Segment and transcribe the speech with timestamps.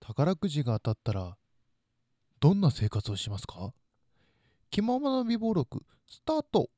[0.00, 1.36] 宝くじが当たったら
[2.40, 3.72] どんな生活をしますか？
[4.70, 6.70] 気ままな美貌録スタート。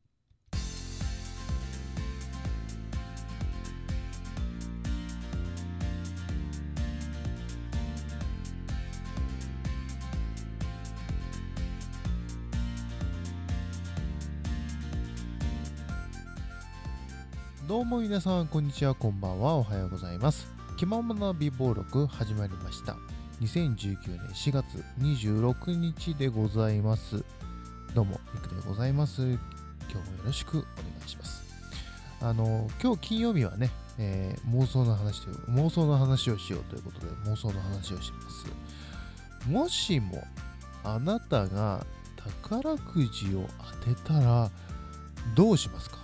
[17.69, 20.49] どうも皆さんこんにちはこんばんはおはようございます。
[20.77, 22.97] 気ままな美貌録始まりました。
[23.43, 27.25] 2019年4月26日でございます。
[27.93, 29.21] どうもみくでございます。
[29.21, 30.67] 今日もよろしくお願
[31.05, 31.43] いします。
[32.21, 39.51] あの今日金曜日はね、えー妄想の話という妄想の話をしようということで妄想の話をします。
[39.51, 40.23] もしも
[40.85, 41.85] あなたが
[42.47, 43.49] 宝くじを
[43.83, 44.53] 当てたら
[45.35, 45.97] どうしますか？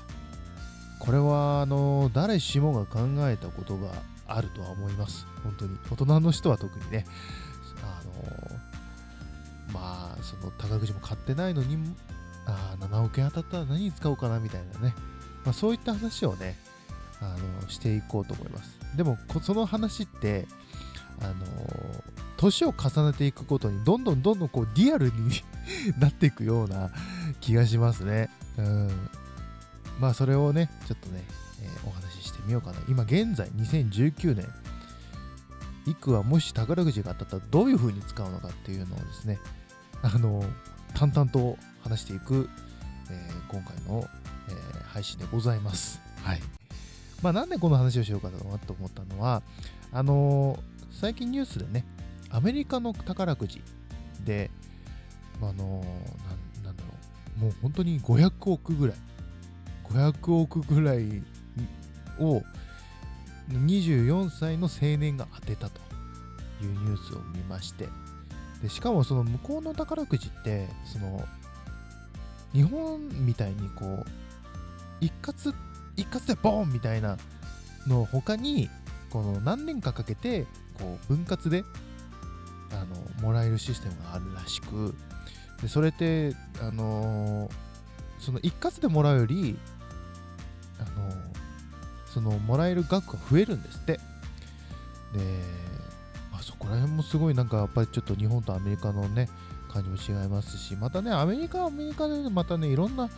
[0.99, 3.93] これはあの誰しもが考えたことが
[4.29, 5.27] あるとは思います。
[5.43, 5.79] 本当に。
[5.91, 7.05] 大人の人は特にね。
[7.83, 8.13] あの
[9.73, 11.79] まあその宝くじも買ってないのに
[12.47, 14.95] あ7億円当たったら何に使おうかなみたいなね、
[15.45, 16.57] まあ、そういった話をね
[17.21, 18.79] あのしていこうと思います。
[18.97, 20.47] でもその話って
[21.21, 21.35] あの
[22.37, 25.43] 年を重ねていくことにどんどんどんどんこうリアルに
[25.99, 26.91] なっていくような
[27.41, 28.31] 気がしますね。
[28.57, 29.11] うん。
[30.01, 31.25] まあそれをねちょっとね、
[31.61, 31.98] えーお話
[32.49, 32.79] みようかな。
[32.89, 34.47] 今現在2019年。
[35.87, 39.39] いくはもし宝くじが当たったらどういう風に使うのかっていうのをですね
[40.03, 40.45] あの
[40.93, 42.51] 淡々と話していく、
[43.11, 44.07] えー今回の、
[44.49, 46.01] えー配信でございます。
[46.23, 46.41] はい。
[47.23, 49.43] まあなんでこの話をしようかなと思ったのは
[49.93, 50.61] あのー
[50.95, 51.85] 最近ニュースでね
[52.31, 53.63] アメリカの宝くじ
[54.25, 54.51] で
[55.41, 56.89] あのーなんなんだろ
[57.39, 57.45] う。
[57.45, 58.97] もう本当に500億ぐらい。
[59.91, 61.23] 500億ぐらい
[62.21, 62.43] を
[63.51, 65.81] 24歳の青年が当てたと
[66.63, 67.89] いうニュースを見まして。
[68.63, 71.25] でしかもその向こうの宝くじってその
[72.53, 74.11] 日本みたいにこう
[75.01, 75.55] 一括
[75.97, 77.19] 一括でボーンみたいな
[77.87, 78.69] の他に
[79.11, 80.47] この何年かかけて
[80.79, 81.65] こう分割で
[82.73, 84.95] あのもらえるシステムがあるらしく。
[85.63, 87.51] でそれってあの
[88.21, 89.59] その一括でもらうより
[90.79, 91.13] あの
[92.19, 93.93] そのもらえる額が増えるんですって。
[93.93, 94.01] で
[96.33, 99.29] あそこら辺もすごいなんかやっぱりちょっと日本とアメリカのね
[99.73, 103.09] 感じも違いますしまたねアメリカはアメリカでまたねいろんな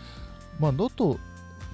[0.61, 1.19] まあロト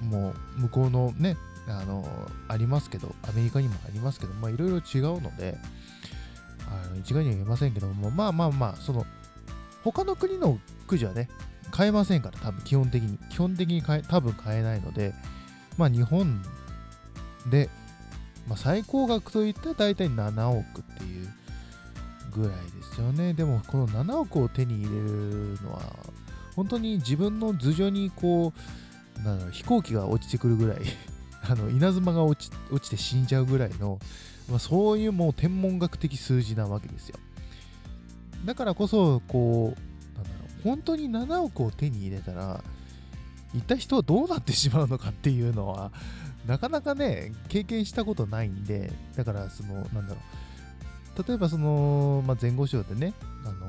[0.01, 1.37] も向こうのね
[1.67, 2.07] あの
[2.47, 5.57] ありますけどアメリカにもありますけどまあいろいろ違うので
[6.67, 9.05] あの一概には言えませんけどもまあまあまあその
[9.83, 11.29] 他の国のくじはね
[11.69, 13.19] 買えませんから多分基本的に。
[13.29, 15.13] 基本的に買え多分買えないので
[15.77, 16.41] まあ日本
[17.49, 17.69] で、
[18.47, 21.27] まあ、最高額といったら大体7億っていう
[22.31, 23.33] ぐらいですよね。
[23.33, 25.81] でもこの7億を手に入れるのは
[26.55, 28.53] 本当に自分の頭上にこ
[29.19, 30.77] うなんだろう飛行機が落ちてくるぐらい
[31.49, 33.99] あの稲妻が落ち落ちて死んじゃうぐらいの、
[34.49, 37.17] まあ、そういうもう天文学的数字なわけですよ。
[38.45, 42.63] だからこそこうなんだろう本当に7億を手に入れたら
[43.53, 45.91] 一体人はどうなってしまうのかっていうのは
[46.47, 51.23] なかなかね経験したことないんでだからそのなんだろう。
[51.27, 53.13] 例えばその、まあ、前後賞でね
[53.43, 53.67] あの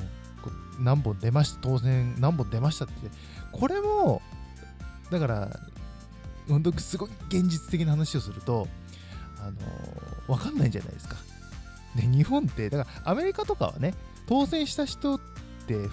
[0.81, 2.95] 何本出ました当選何本出ましたって。
[3.53, 4.21] これも
[5.11, 5.61] だから
[6.49, 8.69] 本当すごい現実的な話をすると
[9.41, 9.51] あ
[10.31, 11.17] の分かんないじゃないですか。
[11.97, 13.95] で日本ってだからアメリカとかはね
[14.27, 15.21] 当選した人っ
[15.67, 15.89] て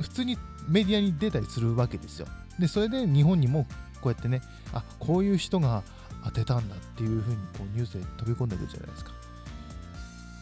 [0.00, 0.38] 普通に
[0.68, 2.26] メディアに出たりするわけですよ。
[2.58, 3.66] でそれで日本にも
[4.00, 4.40] こうやってね
[4.72, 5.82] あこういう人が
[6.24, 9.12] 当てたんだっていうふうにこうニュースで飛び込んでくるじゃないですか。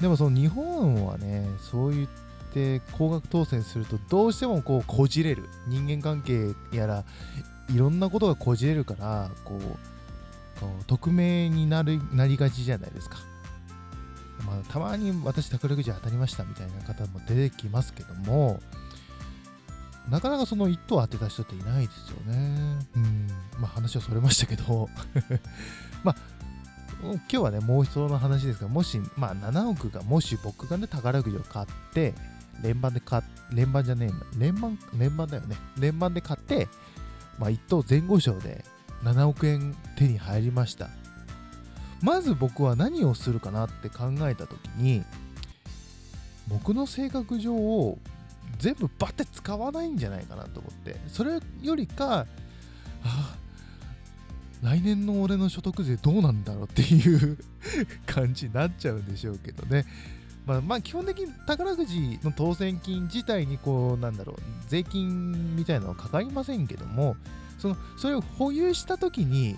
[0.00, 2.08] でもその日本はねそう言っ
[2.52, 5.48] て高額当選するとどうしてもこうこじれる。
[5.66, 7.04] 人間関係やら
[7.72, 13.18] いろんなことがこじれるからこうこう匿名になるなりがちじゃないですか。
[14.46, 18.60] まあ、たまに私宝くじ当たりましたみたいな方も出てきますけども
[20.10, 22.78] なかなかその1等当てた人っていないですよね。
[22.96, 23.26] うん。
[23.60, 24.88] まあ話はそれましたけど。
[26.02, 26.16] まあ
[27.02, 32.14] 今日はねもう一つの話ですがもしまあ7億がもし僕がね宝くじを買って
[32.62, 33.22] 連番で買っ
[33.52, 35.56] 連番じゃねえな連番連番だよね。
[35.78, 36.68] 連番で買って
[37.38, 38.64] まあ1等前後賞で
[39.04, 40.90] 7億円手に入りました。
[42.02, 45.04] まず僕は何をするかなって考えた時に
[46.48, 47.98] 僕の性格上を
[48.60, 50.96] 全部バッて使わないんじゃないかなと思って。
[51.08, 52.26] それよりか
[53.02, 53.36] あ
[54.62, 57.38] 来年の俺の所得税どうなんだろうっていう
[58.06, 59.86] 感じになっちゃうんでしょうけどね。
[60.46, 64.36] まあ、まあ基本的に宝くじの当選金自体にこうなんだろう
[64.68, 67.16] 税金みたいなのはかかりませんけども
[67.58, 69.56] そのそれを保有した時に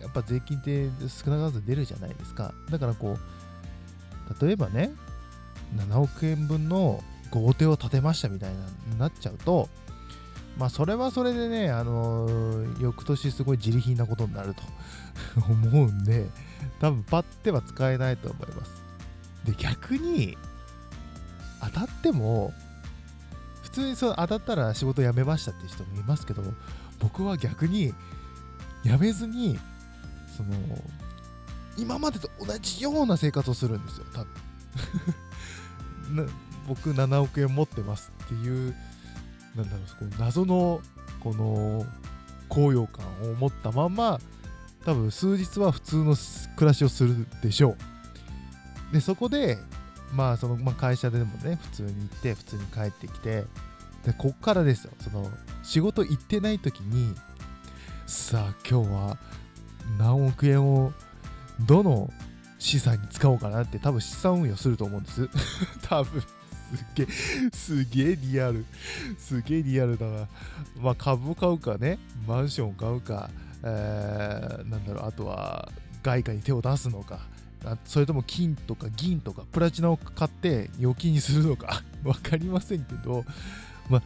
[0.00, 2.54] やっぱ税金って少なからず出るじゃないですか。
[2.70, 3.18] だからこ
[4.40, 4.92] う例えばね
[5.76, 8.60] 7億円分の豪邸を建てましたみたいな
[8.98, 9.68] なっちゃうと
[10.58, 14.62] まあそれはそれでねあのー翌年すごい自利品なことになると
[15.48, 16.28] 思うんで
[16.80, 18.82] 多分パッては使えないと思います。
[19.44, 20.36] で逆に
[21.62, 22.52] 当たっても
[23.62, 26.42] 普通にそう当たったら仕事辞めましたっていう人もいますけど
[26.98, 27.94] 僕は逆に
[28.82, 29.58] 辞めずに
[30.36, 30.50] その
[31.76, 34.28] 今までと同じような生活をするんですよ多分。
[36.26, 36.32] な
[36.66, 38.74] 僕7億円持ってますっていう
[39.54, 40.80] なんだろうこの謎の
[41.20, 41.86] この
[42.48, 44.20] 高揚感を持ったまま
[44.84, 46.14] 多分数日は普通の
[46.56, 47.70] 暮らしをするでしょ
[48.90, 48.92] う。
[48.92, 49.58] でそこで
[50.12, 53.44] まあその、まあ、会社でもね普通に行って普通に帰ってきて
[54.04, 54.92] でこっからですよ。
[55.00, 55.28] その
[55.64, 57.14] 仕事行ってない時に
[58.06, 59.18] さあ今日は
[59.98, 60.92] 何億円を
[61.60, 62.10] どの
[62.58, 65.28] 資産に使おうかなって多分資産運用すると思うんです。
[65.82, 66.22] 多分。
[66.74, 67.06] すげえ
[67.52, 68.64] すげえリアル。
[69.18, 70.26] すげえリアルだな
[70.80, 71.98] まあ株を買うかね。
[72.26, 73.30] マンションを買うか、
[73.62, 75.06] えー、なんだろう。
[75.06, 75.70] あとは
[76.02, 77.20] 外貨に手を出すのか。
[77.84, 81.82] それとも金とか銀とかプラチナを買って預金にするのか。
[82.02, 83.24] 分かりませんけど。
[83.88, 84.02] まあ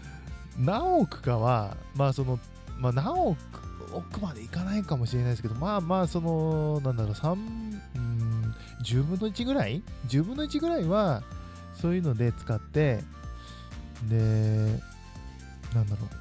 [0.58, 2.38] 何億かはまあその
[2.78, 3.38] まあ何億
[3.92, 5.54] 億までいかないかもしれないですけど。
[5.54, 7.32] まあまあそのなんだろう3
[7.96, 11.22] うん10分の1ぐらい？10分の1ぐらいは
[11.80, 13.00] そういうので使って
[14.08, 14.80] で
[15.74, 16.20] なんだろう。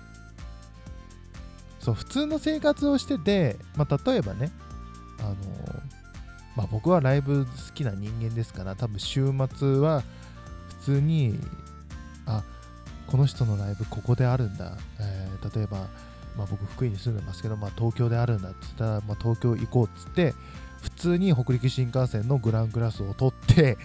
[1.79, 4.51] そう普通の生活をしてて、まあ、例えばね
[5.19, 5.35] あの
[6.57, 10.03] まあ僕はライブ好きな人間ですから多分週末は
[10.81, 11.39] 普通に
[12.25, 12.43] あ
[13.07, 15.87] この人のライブここであるんだ、えー例えば、
[16.37, 20.33] まあ、僕福井に住んでますけど、まあ、東京であるんだっつったら、まあ、東京行こうっつって
[20.81, 23.77] 普通に北陸新幹線のグランクラスを取って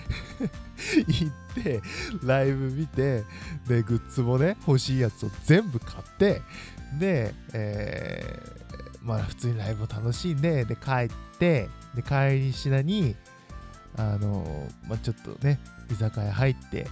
[1.06, 1.82] 行って
[2.22, 3.24] ライブ見て
[3.68, 6.42] でグッズもね欲しいやつを全部買って
[6.98, 8.64] で、えー
[9.04, 11.08] まあ普通にライブを楽しんでで帰っ
[11.38, 13.14] てで帰りしなに
[13.96, 16.88] あのまあ、ちょっとね居酒屋入って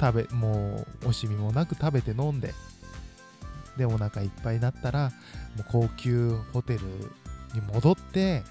[0.00, 2.54] 食べもう惜しみもなく食べて飲んで
[3.76, 5.12] でお腹いっぱいになったら
[5.56, 6.80] もう高級ホテル
[7.54, 8.42] に戻って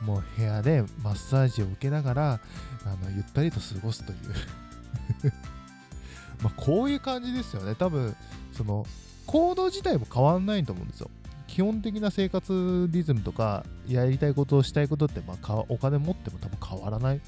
[0.00, 2.40] もう部屋でマッサージを受けながら
[2.84, 4.18] あのゆったりと過ごすという。
[6.42, 7.74] まこういう感じですよね。
[7.74, 8.14] 多分
[8.52, 8.86] その
[9.26, 11.10] 行動自体も変わんないと思うんですよ。
[11.46, 17.20] 基本的な生活リズムとかやりたいことをしたいことって、まあ、お金持っても多分変わらない。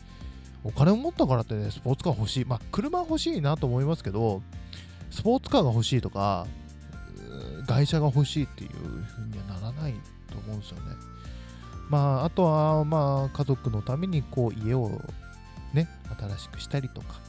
[0.64, 2.44] お金を持ったからってねスポーツカー欲しい。
[2.44, 4.42] まあ車欲しいなと思いますけど
[5.10, 6.46] スポーツカーが欲しいとか
[7.66, 9.94] 外車が欲しいっていうふうにはならない
[10.30, 10.82] と思うんですよね。
[11.88, 15.00] まああとはまあ家族のためにこう家を
[15.72, 15.88] ね
[16.18, 17.28] 新しくしたりとか。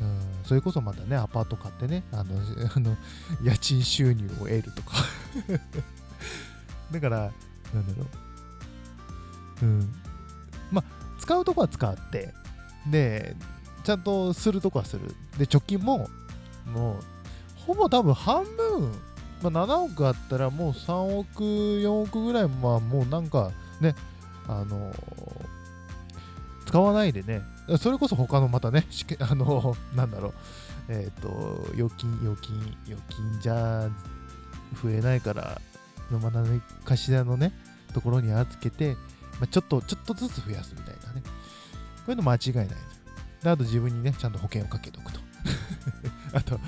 [0.00, 2.36] うんそれこそまたねアパート買ってねあの
[2.76, 2.96] あの
[3.42, 4.96] 家賃収入を得るとか。
[6.92, 7.18] だから
[7.74, 8.06] なんだろ
[9.62, 9.64] う。
[9.64, 9.94] うん。
[10.70, 10.84] まあ
[11.18, 12.32] 使うとこは使って
[12.90, 13.36] で
[13.84, 15.14] ちゃんとするとこはする。
[15.36, 16.08] で貯金も
[16.66, 17.02] もう
[17.66, 18.92] ほぼ多分半分、
[19.42, 23.94] まあ、7億あったらもう3億4億ぐらいまあもうなんかね。
[24.46, 24.92] あの
[26.66, 27.42] 使わないでね。
[27.78, 30.34] それこそ他のまたねしけあのなんだろう。
[30.88, 33.90] えっ、と預金預金預金じゃ
[34.82, 35.60] 増えないから
[36.10, 37.52] ま何かしらのね
[37.92, 38.94] ところに預けて、
[39.38, 41.22] まあ、ちょっとちょっとずつ増やすみたいなね。
[41.24, 41.30] こ
[42.08, 42.74] ういうの間違いないで
[43.42, 45.20] であと自分にねちゃんと保険をかけておくと。
[46.32, 46.58] あと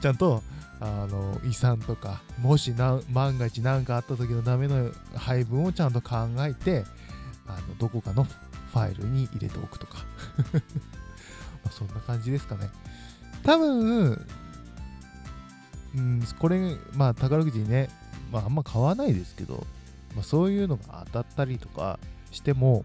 [0.00, 0.42] ちゃんと
[0.80, 6.84] あの遺産とかもし万が一何かあった時のための配分をちゃんと考えて
[7.46, 9.98] あのどこかのファイルに入れておくとか。
[11.64, 12.70] まあそんな感じですかね。
[13.42, 14.26] 多分
[15.94, 17.88] うんこれまあ宝くじね、
[18.30, 19.66] まあ、あんま買わないですけど、
[20.14, 21.98] まあ、そういうのが当たったりとか
[22.30, 22.84] しても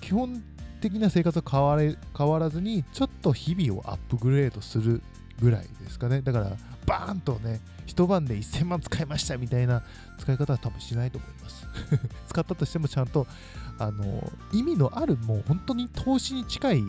[0.00, 0.42] 基本
[0.80, 5.02] 的な生活は変われ変わらずにちょっと日々をアップグレードする
[5.40, 6.22] ぐらいですかね。
[6.22, 9.82] だからバーンとね一晩で1000万使いましたみたいな
[10.18, 11.66] 使い方は多分しないと思います。
[12.28, 13.26] 使ったとしてもちゃんと
[13.78, 16.84] あの意味のあるもう本当に投資に近い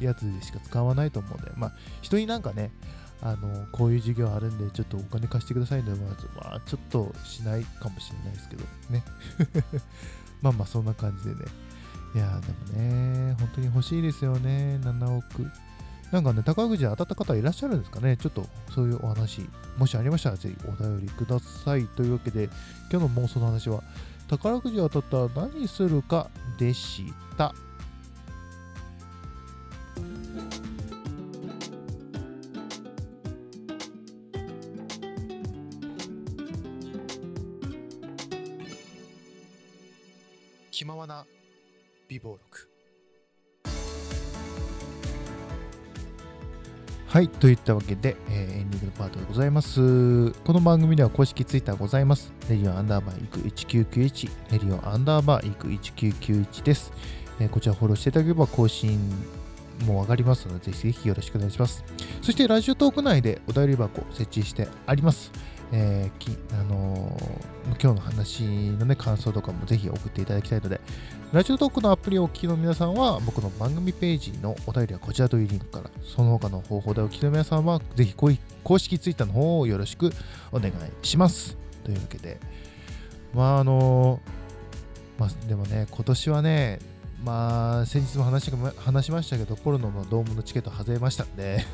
[0.00, 2.70] やつでしか使わないと思うんでまあ人になんかね
[3.20, 5.90] あのこういう授業あるんでちょっとお金貸してくださいね。
[5.90, 9.04] まずまあちょっとしないかもしれないですけどね。
[10.42, 11.40] まあまあそんな感じでね。
[12.14, 15.50] いやでもね、本当に欲しいですよね、7億。
[16.12, 21.86] なんかね、宝くじ当たった方いらっしゃるんですかねちょっとそういうお話、もしありましたらぜひお便りください。
[21.86, 22.50] というわけで、
[22.90, 23.82] 今日の妄想の話は、
[24.28, 27.54] 宝くじ当たったら何するかでした。
[47.12, 50.32] はいといったわけで、えーエンディングのパートでございます。
[50.32, 52.32] この番組では公式ツイッターございます。
[52.48, 56.90] レディオアンダーバーイク1991レディオアンダーバーイク1991です、
[57.38, 58.98] えーこちらフォローしていただければ更新
[59.84, 61.84] も上がりますのでぜひぜひよろしくお願いします。
[62.22, 65.30] そしてラジオトーク内でお便り箱設置してあります。
[65.72, 70.80] えーきあのー今日の話のね感想とかもぜひ送っていただきたいので
[71.32, 80.12] ラジオトークのアプリをお聞きの皆さんは僕の番組ページのお便りはこちらというリンクからその他の方法でお聞きの皆さんはぜひこうい公式ツイッターの方をよろしく
[80.52, 81.56] お願いします。
[81.84, 82.38] というわけで。
[83.32, 86.78] まああのーまあでもね今年はね
[87.24, 91.64] まあ先日も話し話しましたけどコロナのドームのチケット外れましたんで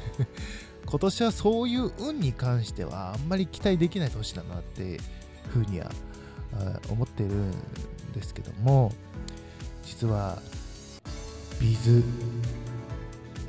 [0.87, 5.01] 今年はそういう運に関してはあんまり期待できない年だなっていう
[5.49, 5.91] ふうには
[6.91, 7.53] 思ってるん
[8.15, 8.93] ですけども
[9.85, 10.41] 実は
[11.61, 12.03] ビズ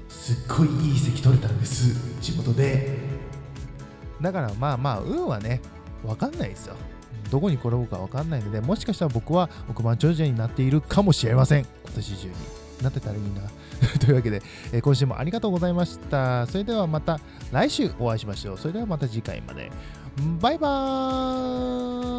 [0.09, 2.97] すっごいいい席取れたんです地元で。
[4.21, 5.61] だからまあまあ運はね
[6.03, 6.75] 分かんないですよ。
[7.29, 11.65] どこに転ぶか分かんないのでもしかしたら僕は億万長者になっているかもしれません。
[11.83, 12.33] 今年中に
[12.81, 13.41] なってたらいいな。
[14.00, 14.41] というわけで、
[14.74, 16.45] え今週もありがとうございました。
[16.48, 17.19] それではまた
[17.51, 18.57] 来週お会いしましょう。
[18.57, 19.71] それではまた次回まで。
[20.41, 22.18] バイバーイ。